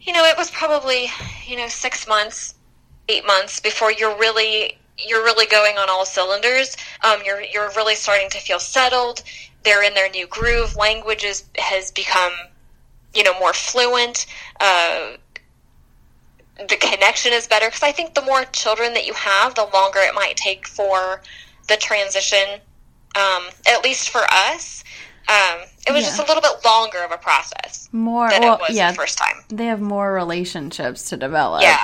[0.00, 1.08] you know it was probably
[1.46, 2.54] you know six months
[3.08, 6.76] eight months before you're really you're really going on all cylinders.
[7.04, 9.22] Um, you're you're really starting to feel settled.
[9.62, 10.76] They're in their new groove.
[10.76, 12.32] Language is, has become
[13.14, 14.26] you know, more fluent.
[14.60, 15.12] Uh,
[16.68, 20.00] the connection is better because I think the more children that you have, the longer
[20.00, 21.22] it might take for
[21.68, 22.60] the transition.
[23.16, 24.84] Um, at least for us,
[25.28, 26.08] um, it was yeah.
[26.08, 27.88] just a little bit longer of a process.
[27.92, 29.36] More, than well, it was yeah, the first time.
[29.48, 31.62] They have more relationships to develop.
[31.62, 31.78] Yeah,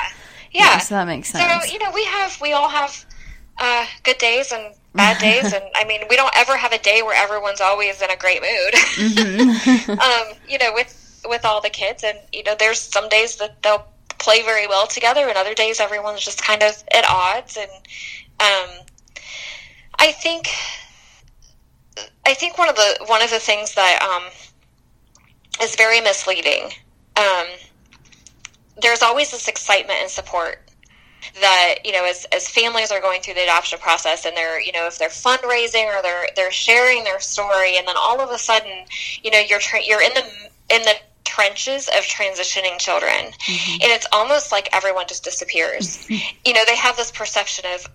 [0.52, 0.64] yeah.
[0.64, 1.66] yeah so that makes sense.
[1.66, 3.04] So you know, we have we all have
[3.58, 7.02] uh, good days and bad days, and I mean, we don't ever have a day
[7.02, 8.74] where everyone's always in a great mood.
[8.74, 9.90] Mm-hmm.
[9.98, 13.62] um, you know, with with all the kids, and you know, there's some days that
[13.62, 13.86] they'll
[14.18, 17.56] play very well together, and other days everyone's just kind of at odds.
[17.56, 17.70] And
[18.40, 18.84] um,
[19.98, 20.48] I think,
[22.26, 24.30] I think one of the one of the things that um,
[25.62, 26.70] is very misleading.
[27.16, 27.46] Um,
[28.82, 30.64] there's always this excitement and support
[31.40, 34.72] that you know as, as families are going through the adoption process and they're you
[34.72, 38.38] know if they're fundraising or they're they're sharing their story and then all of a
[38.38, 38.84] sudden
[39.22, 40.24] you know you're tra- you're in the
[40.74, 40.94] in the
[41.34, 43.10] trenches of transitioning children.
[43.10, 43.82] Mm-hmm.
[43.82, 46.08] And it's almost like everyone just disappears.
[46.10, 47.86] you know, they have this perception of,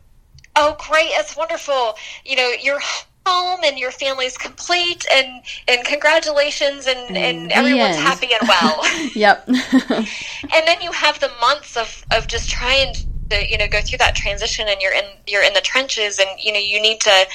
[0.55, 1.95] oh, great, it's wonderful.
[2.25, 2.81] You know, you're
[3.25, 9.09] home and your family's complete and and congratulations and, and everyone's happy and well.
[9.15, 9.47] yep.
[9.47, 12.93] and then you have the months of, of just trying
[13.29, 16.29] to, you know, go through that transition and you're in you're in the trenches and
[16.39, 17.27] you know, you need to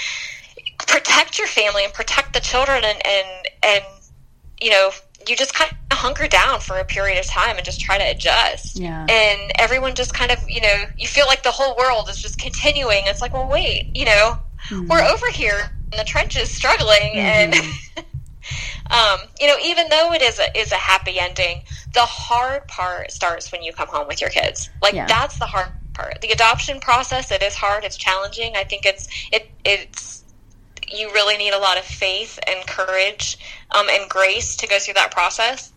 [0.86, 3.84] protect your family and protect the children and and, and
[4.60, 4.90] you know,
[5.28, 8.04] you just kind of hunker down for a period of time and just try to
[8.04, 8.78] adjust.
[8.78, 9.06] Yeah.
[9.08, 12.38] And everyone just kind of, you know, you feel like the whole world is just
[12.38, 13.04] continuing.
[13.06, 14.38] It's like, well, wait, you know,
[14.68, 14.86] mm-hmm.
[14.86, 17.54] we're over here in the trenches struggling mm-hmm.
[17.54, 17.54] and
[18.90, 21.62] um, you know, even though it is a is a happy ending,
[21.94, 24.68] the hard part starts when you come home with your kids.
[24.82, 25.06] Like yeah.
[25.06, 26.20] that's the hard part.
[26.20, 28.56] The adoption process, it is hard, it's challenging.
[28.56, 30.22] I think it's it it's
[30.86, 33.38] you really need a lot of faith and courage
[33.70, 35.72] um, and grace to go through that process.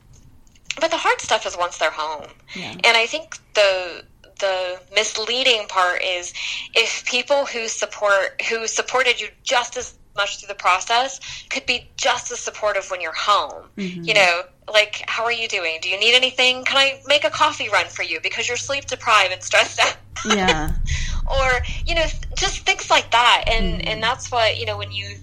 [0.80, 2.28] But the hard stuff is once they're home.
[2.56, 2.72] Yeah.
[2.72, 4.04] And I think the
[4.40, 6.32] the misleading part is
[6.76, 11.88] if people who support who supported you just as much through the process could be
[11.96, 13.70] just as supportive when you're home.
[13.78, 14.04] Mm-hmm.
[14.04, 15.78] You know, like how are you doing?
[15.82, 16.66] Do you need anything?
[16.66, 19.98] Can I make a coffee run for you because you're sleep deprived and stressed out?
[20.26, 20.72] Yeah.
[21.32, 23.46] or you know, just things like that.
[23.48, 23.88] And mm-hmm.
[23.88, 25.16] and that's what you know when you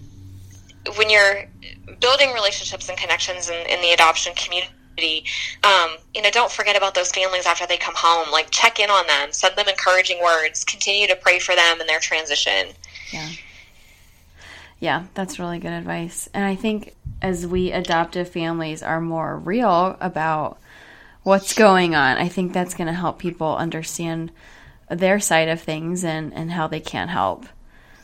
[0.96, 1.48] when you're
[2.00, 6.94] building relationships and connections in, in the adoption community, um, you know, don't forget about
[6.94, 8.30] those families after they come home.
[8.30, 11.86] Like, check in on them, send them encouraging words, continue to pray for them in
[11.86, 12.68] their transition.
[13.12, 13.28] Yeah.
[14.80, 16.28] Yeah, that's really good advice.
[16.34, 20.58] And I think as we adoptive families are more real about
[21.22, 24.30] what's going on, I think that's going to help people understand
[24.90, 27.46] their side of things and, and how they can help.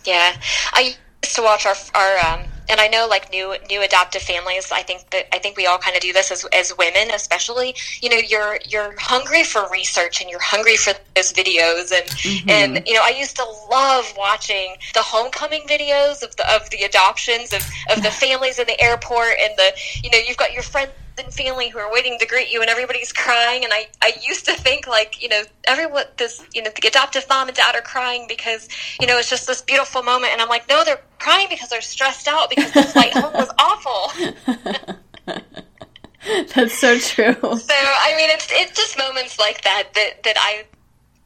[0.05, 0.35] Yeah.
[0.73, 4.71] I used to watch our, our um, and I know like new new adoptive families.
[4.73, 7.75] I think that I think we all kind of do this as as women, especially.
[8.01, 12.51] You know, you're you're hungry for research and you're hungry for those videos, and mm-hmm.
[12.51, 16.85] and you know, I used to love watching the homecoming videos of the of the
[16.85, 20.63] adoptions of of the families in the airport and the you know you've got your
[20.63, 24.13] friends and family who are waiting to greet you and everybody's crying and I, I
[24.23, 27.75] used to think like you know everyone this you know the adoptive mom and dad
[27.75, 28.69] are crying because
[29.01, 31.81] you know it's just this beautiful moment and i'm like no they're crying because they're
[31.81, 34.13] stressed out because the flight home was awful
[36.55, 40.65] that's so true so i mean it's it's just moments like that that that i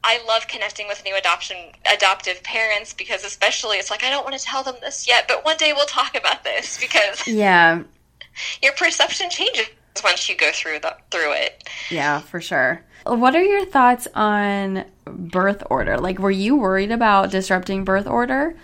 [0.07, 1.57] I love connecting with new adoption
[1.91, 5.43] adoptive parents because especially it's like I don't want to tell them this yet, but
[5.43, 7.81] one day we'll talk about this because yeah,
[8.61, 9.65] your perception changes
[10.03, 11.67] once you go through the through it.
[11.89, 12.83] Yeah, for sure.
[13.05, 15.97] What are your thoughts on birth order?
[15.97, 18.55] Like, were you worried about disrupting birth order,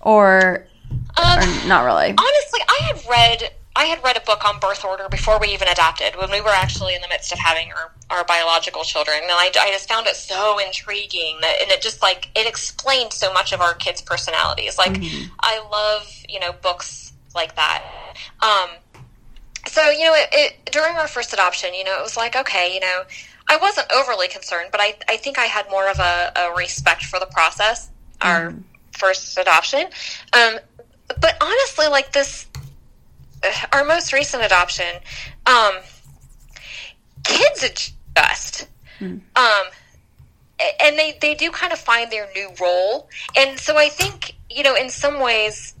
[0.00, 0.66] or,
[1.16, 2.14] um, or not really?
[2.16, 5.66] Honestly, I had read I had read a book on birth order before we even
[5.66, 9.16] adopted, when we were actually in the midst of having our, our biological children.
[9.20, 13.12] And I, I just found it so intriguing that, and it just like, it explained
[13.12, 14.78] so much of our kids' personalities.
[14.78, 15.32] Like, mm-hmm.
[15.40, 17.82] I love, you know, books like that.
[18.40, 18.76] Um,
[19.66, 22.72] so, you know, it, it, during our first adoption, you know, it was like, okay,
[22.72, 23.02] you know,
[23.48, 27.06] I wasn't overly concerned, but I, I think I had more of a, a respect
[27.06, 27.90] for the process,
[28.20, 28.62] our mm.
[28.92, 29.86] first adoption.
[30.32, 30.58] Um,
[31.20, 32.46] but honestly, like this,
[33.72, 34.86] our most recent adoption,
[35.46, 35.74] um,
[37.24, 38.68] kids adjust.
[39.00, 39.20] Mm.
[39.36, 39.66] Um,
[40.82, 43.08] and they, they do kind of find their new role.
[43.36, 45.74] And so I think, you know, in some ways,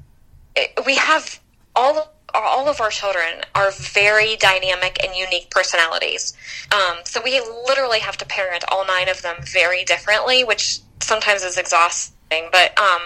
[0.84, 1.40] we have
[1.74, 6.34] all of all of our children are very dynamic and unique personalities.
[6.72, 11.42] Um, so we literally have to parent all nine of them very differently, which sometimes
[11.42, 12.48] is exhausting.
[12.50, 13.02] But um,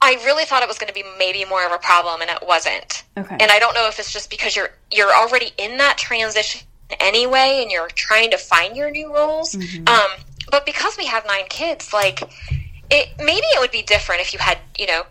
[0.00, 2.38] I really thought it was going to be maybe more of a problem, and it
[2.46, 3.04] wasn't.
[3.16, 3.36] Okay.
[3.40, 6.62] And I don't know if it's just because you're you're already in that transition
[7.00, 9.54] anyway, and you're trying to find your new roles.
[9.54, 9.88] Mm-hmm.
[9.88, 12.22] Um, but because we have nine kids, like
[12.90, 15.04] it maybe it would be different if you had you know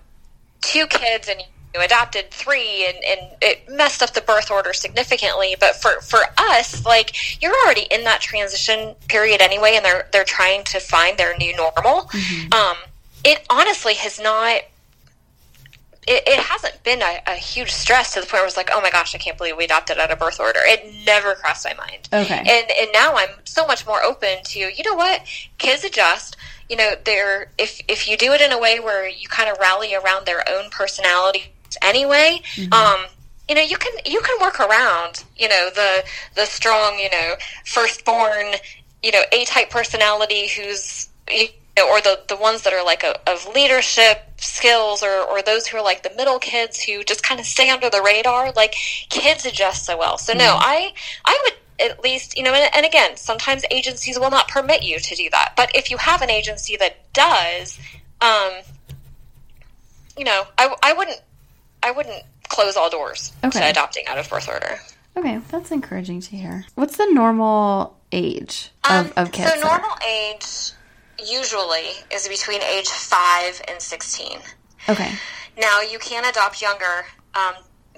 [0.61, 1.41] two kids and
[1.73, 6.19] you adopted three and, and it messed up the birth order significantly but for, for
[6.37, 11.17] us like you're already in that transition period anyway and they're they're trying to find
[11.17, 12.53] their new normal mm-hmm.
[12.53, 12.77] um,
[13.23, 14.61] it honestly has not
[16.07, 18.79] it, it hasn't been a, a, huge stress to the point where it's like, oh
[18.81, 20.61] my gosh, I can't believe we adopted out of birth order.
[20.63, 22.07] It never crossed my mind.
[22.13, 22.37] Okay.
[22.37, 25.21] And and now I'm so much more open to, you know what,
[25.57, 26.37] kids adjust.
[26.69, 29.57] You know, they're if if you do it in a way where you kind of
[29.59, 32.71] rally around their own personality anyway, mm-hmm.
[32.73, 33.05] um,
[33.49, 36.05] you know, you can you can work around, you know, the
[36.35, 37.35] the strong, you know,
[37.65, 38.53] firstborn,
[39.03, 41.09] you know, A type personality who's
[41.81, 45.77] or the the ones that are like a, of leadership skills, or or those who
[45.77, 48.51] are like the middle kids who just kind of stay under the radar.
[48.51, 48.75] Like
[49.09, 50.17] kids adjust so well.
[50.17, 50.39] So mm-hmm.
[50.39, 50.93] no, I
[51.25, 54.97] I would at least you know and, and, again sometimes agencies will not permit you
[54.97, 57.77] to do that but if you have an agency that does
[58.19, 58.49] um,
[60.17, 61.21] you know I, I wouldn't
[61.83, 63.59] I wouldn't close all doors okay.
[63.59, 64.79] to adopting out of birth order.
[65.15, 66.65] Okay, that's encouraging to hear.
[66.75, 69.51] What's the normal age of, um, of kids?
[69.51, 70.71] So normal age
[71.19, 74.39] usually is between age five and sixteen.
[74.89, 75.13] Okay.
[75.59, 77.55] Now you can adopt younger um,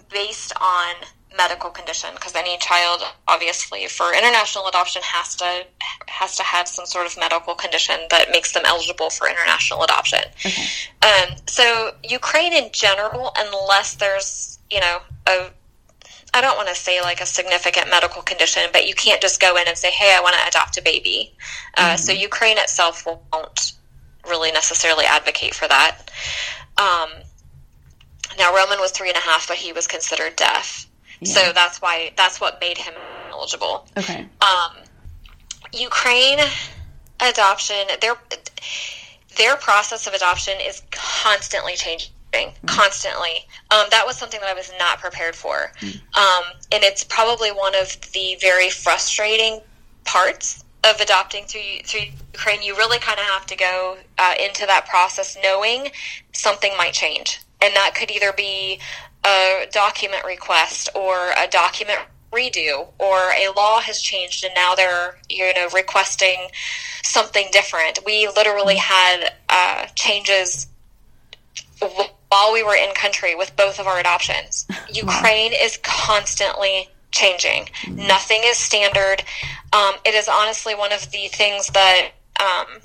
[0.10, 0.96] based on
[1.38, 5.66] medical condition because any child obviously for international adoption has to
[6.08, 10.20] has to have some sort of medical condition that makes them eligible for international adoption
[10.44, 10.64] okay.
[11.04, 14.98] um, so ukraine in general unless there's you know
[15.28, 15.50] a
[16.34, 19.56] I don't want to say like a significant medical condition, but you can't just go
[19.58, 21.34] in and say, "Hey, I want to adopt a baby."
[21.76, 21.98] Uh, mm-hmm.
[21.98, 23.74] So Ukraine itself won't
[24.28, 26.12] really necessarily advocate for that.
[26.78, 27.10] Um,
[28.38, 30.88] now Roman was three and a half, but he was considered deaf.
[31.24, 32.94] So that's why that's what made him
[33.32, 33.88] eligible.
[33.98, 34.26] Okay.
[34.42, 34.72] Um,
[35.74, 36.40] Ukraine
[37.20, 38.16] adoption their
[39.36, 42.12] their process of adoption is constantly changing.
[42.34, 42.68] Mm-hmm.
[42.68, 46.20] Constantly, um, that was something that I was not prepared for, mm-hmm.
[46.20, 49.62] um, and it's probably one of the very frustrating
[50.06, 52.02] parts of adopting through through
[52.34, 52.62] Ukraine.
[52.62, 55.90] You really kind of have to go uh, into that process knowing
[56.32, 58.80] something might change, and that could either be
[59.26, 62.00] a document request or a document
[62.32, 66.48] redo or a law has changed and now they're you know requesting
[67.04, 69.24] something different we literally mm-hmm.
[69.24, 70.68] had uh, changes
[72.30, 74.68] while we were in country with both of our adoptions.
[74.94, 77.66] Ukraine is constantly changing.
[77.66, 78.08] Mm-hmm.
[78.08, 79.24] nothing is standard.
[79.74, 82.82] Um, it is honestly one of the things that um,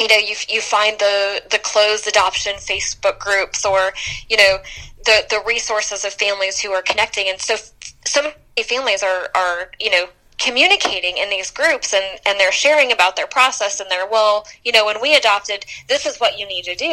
[0.00, 3.92] you know you, you find the the closed adoption facebook groups or
[4.28, 4.58] you know
[5.06, 7.56] the the resources of families who are connecting, and so
[8.04, 8.34] so many
[8.64, 10.06] families are are you know
[10.38, 14.72] communicating in these groups and and they're sharing about their process and they're well you
[14.72, 16.92] know when we adopted this is what you need to do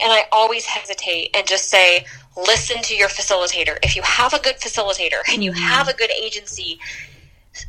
[0.00, 2.06] and i always hesitate and just say
[2.36, 5.60] listen to your facilitator if you have a good facilitator and you mm-hmm.
[5.60, 6.78] have a good agency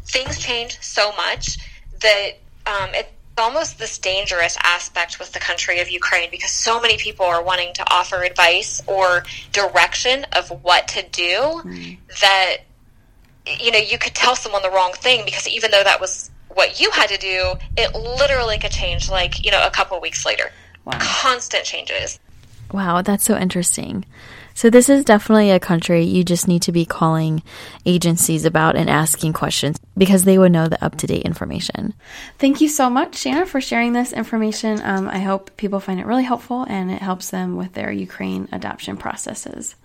[0.05, 1.57] things change so much
[2.01, 2.33] that
[2.67, 7.25] um, it almost this dangerous aspect with the country of Ukraine because so many people
[7.25, 11.97] are wanting to offer advice or direction of what to do mm.
[12.21, 12.57] that
[13.59, 16.79] you know you could tell someone the wrong thing because even though that was what
[16.81, 20.51] you had to do, it literally could change like, you know, a couple weeks later.
[20.85, 20.97] Wow.
[20.99, 22.19] Constant changes.
[22.71, 24.05] Wow, that's so interesting.
[24.53, 27.43] So, this is definitely a country you just need to be calling
[27.85, 31.93] agencies about and asking questions because they would know the up to date information.
[32.39, 34.81] Thank you so much, Shanna, for sharing this information.
[34.83, 38.49] Um, I hope people find it really helpful and it helps them with their Ukraine
[38.51, 39.75] adoption processes.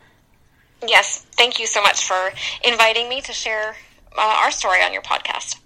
[0.86, 2.30] Yes, thank you so much for
[2.64, 3.76] inviting me to share
[4.16, 5.58] uh, our story on your podcast.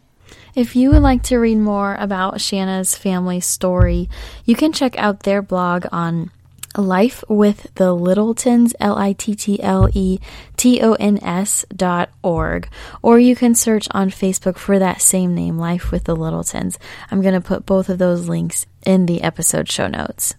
[0.55, 4.09] If you would like to read more about Shanna's family story,
[4.45, 6.31] you can check out their blog on
[6.77, 10.19] Life with the Littletons, L I T T L E
[10.57, 12.69] T O N S dot org,
[13.01, 16.79] or you can search on Facebook for that same name, Life with the Littletons.
[17.11, 20.35] I'm going to put both of those links in the episode show notes.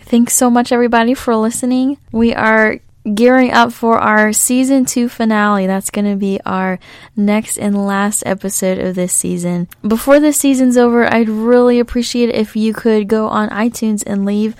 [0.00, 1.98] Thanks so much, everybody, for listening.
[2.12, 2.80] We are
[3.14, 5.66] gearing up for our season two finale.
[5.66, 6.78] That's going to be our
[7.16, 9.68] next and last episode of this season.
[9.86, 14.24] Before this season's over, I'd really appreciate it if you could go on iTunes and
[14.24, 14.54] leave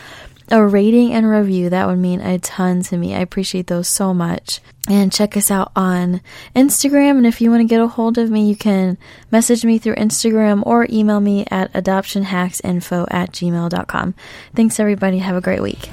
[0.51, 1.70] a rating and review.
[1.70, 3.14] That would mean a ton to me.
[3.14, 4.61] I appreciate those so much.
[4.88, 6.22] And check us out on
[6.57, 7.18] Instagram.
[7.18, 8.96] And if you want to get a hold of me, you can
[9.30, 14.14] message me through Instagram or email me at adoptionhacksinfo at gmail.com.
[14.55, 15.18] Thanks, everybody.
[15.18, 15.90] Have a great week.